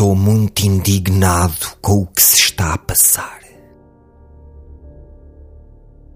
[0.00, 3.38] Estou muito indignado com o que se está a passar.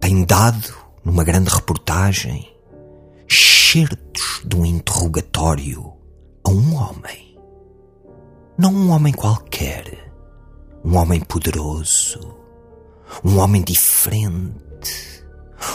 [0.00, 2.50] Tem dado, numa grande reportagem,
[3.28, 5.92] certos de um interrogatório
[6.42, 7.38] a um homem.
[8.56, 10.10] Não um homem qualquer.
[10.82, 12.38] Um homem poderoso.
[13.22, 15.26] Um homem diferente.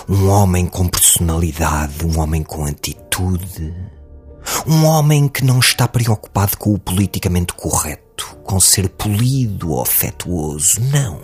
[0.09, 2.03] Um homem com personalidade.
[2.03, 3.98] Um homem com atitude
[4.67, 10.81] um homem que não está preocupado com o politicamente correto, com ser polido ou afetuoso,
[10.81, 11.21] não.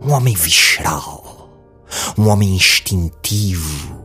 [0.00, 1.50] Um homem visceral,
[2.16, 4.00] um homem instintivo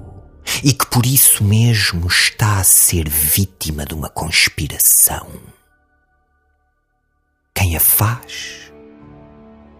[0.63, 5.27] e que por isso mesmo está a ser vítima de uma conspiração.
[7.53, 8.71] Quem a faz?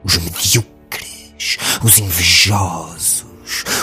[0.04, 3.25] Os medíocres, os invejosos,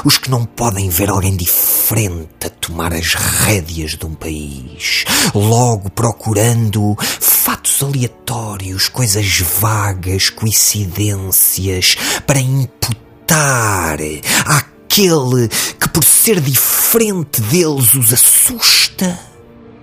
[0.05, 5.91] os que não podem ver alguém diferente a tomar as rédeas de um país, logo
[5.91, 11.97] procurando fatos aleatórios, coisas vagas, coincidências,
[12.27, 13.99] para imputar
[14.47, 19.19] àquele que, por ser diferente deles, os assusta.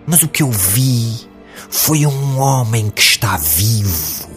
[0.06, 1.28] Mas o que eu vi
[1.70, 4.29] foi um homem que está vivo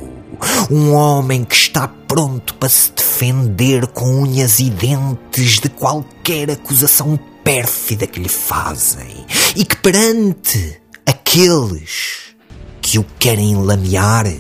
[0.70, 7.18] um homem que está pronto para se defender com unhas e dentes de qualquer acusação
[7.44, 9.26] pérfida que lhe fazem.
[9.56, 12.34] E que perante aqueles
[12.80, 14.32] que o querem lamear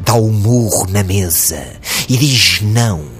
[0.00, 1.64] dá o murro na mesa
[2.08, 3.15] e diz não,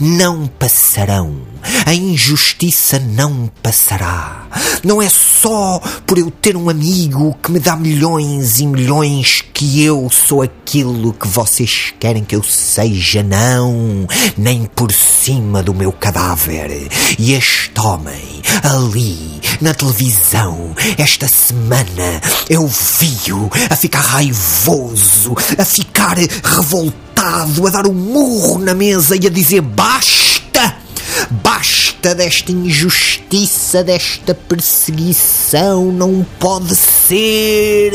[0.00, 1.48] não passarão
[1.84, 4.46] a injustiça não passará.
[4.84, 9.82] Não é só por eu ter um amigo que me dá milhões e milhões que
[9.82, 14.06] eu sou aquilo que vocês querem que eu seja, não.
[14.36, 16.70] Nem por cima do meu cadáver.
[17.18, 26.16] E este homem, ali, na televisão, esta semana, eu vi-o a ficar raivoso, a ficar
[26.16, 30.38] revoltado, a dar um murro na mesa e a dizer basta!
[31.30, 37.92] Basta desta injustiça, desta perseguição, não pode ser.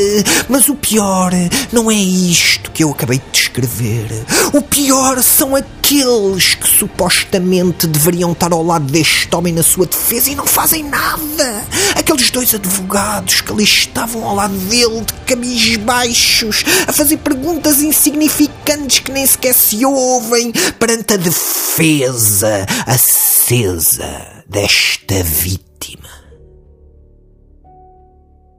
[0.48, 1.32] Mas o pior
[1.72, 4.08] não é isto que eu acabei de descrever.
[4.52, 10.30] O pior são aqueles que supostamente deveriam estar ao lado deste homem na sua defesa
[10.30, 11.64] e não fazem nada.
[11.96, 17.80] Aqueles dois advogados que ali estavam ao lado dele, de camis baixos, a fazer perguntas
[17.80, 25.64] insignificantes que nem sequer se ouvem perante a defesa acesa desta vítima.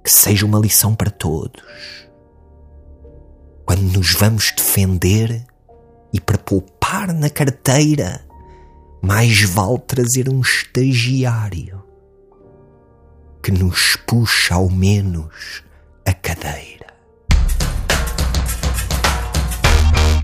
[0.03, 1.62] Que seja uma lição para todos.
[3.75, 5.46] Quando nos vamos defender
[6.13, 8.25] e para poupar na carteira,
[9.02, 11.84] mais vale trazer um estagiário
[13.44, 15.62] que nos puxa ao menos
[16.06, 16.75] a cadeia.